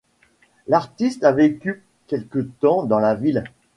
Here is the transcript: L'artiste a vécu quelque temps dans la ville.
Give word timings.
L'artiste 0.65 1.23
a 1.23 1.31
vécu 1.31 1.83
quelque 2.07 2.39
temps 2.39 2.81
dans 2.85 2.97
la 2.97 3.13
ville. 3.13 3.43